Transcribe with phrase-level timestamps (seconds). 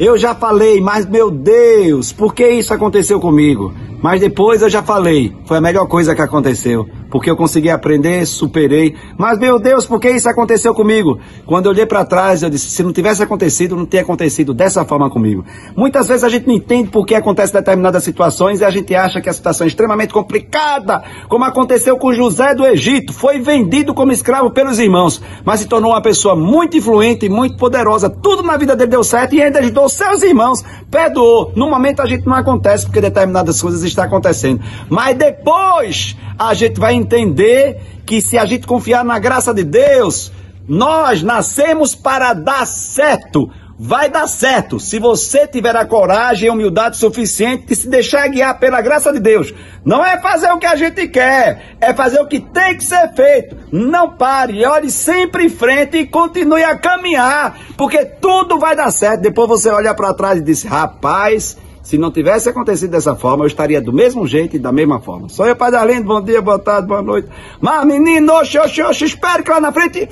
[0.00, 3.72] Eu já falei, mas meu Deus, por que isso aconteceu comigo?
[4.02, 6.88] Mas depois eu já falei, foi a melhor coisa que aconteceu.
[7.10, 8.94] Porque eu consegui aprender, superei.
[9.18, 11.18] Mas meu Deus, por que isso aconteceu comigo?
[11.44, 14.84] Quando eu olhei para trás, eu disse: se não tivesse acontecido, não teria acontecido dessa
[14.84, 15.44] forma comigo.
[15.76, 19.20] Muitas vezes a gente não entende por que acontecem determinadas situações e a gente acha
[19.20, 23.12] que a situação é extremamente complicada, como aconteceu com José do Egito.
[23.12, 27.56] Foi vendido como escravo pelos irmãos, mas se tornou uma pessoa muito influente e muito
[27.56, 28.08] poderosa.
[28.08, 30.62] Tudo na vida dele deu certo e ainda ajudou seus irmãos.
[30.90, 31.52] Perdoou.
[31.54, 34.60] No momento a gente não acontece porque determinadas coisas estão acontecendo.
[34.88, 40.32] Mas depois a gente vai entender que se a gente confiar na graça de Deus,
[40.68, 43.50] nós nascemos para dar certo.
[43.82, 48.60] Vai dar certo se você tiver a coragem e humildade suficiente de se deixar guiar
[48.60, 49.54] pela graça de Deus.
[49.82, 53.10] Não é fazer o que a gente quer, é fazer o que tem que ser
[53.14, 53.56] feito.
[53.72, 59.22] Não pare, olhe sempre em frente e continue a caminhar, porque tudo vai dar certo.
[59.22, 61.56] Depois você olha para trás e diz: rapaz.
[61.82, 65.30] Se não tivesse acontecido dessa forma, eu estaria do mesmo jeito e da mesma forma.
[65.30, 67.28] Sou eu, Pai Arlindo, bom dia, boa tarde, boa noite.
[67.60, 70.06] Mas, menino, oxe, oxe, oxe, espere que lá na frente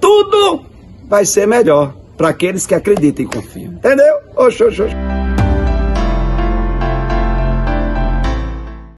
[0.00, 0.66] tudo
[1.08, 3.72] vai ser melhor para aqueles que acreditam e confiam.
[3.72, 4.16] Entendeu?
[4.36, 5.11] Oxe, oxe, oxe.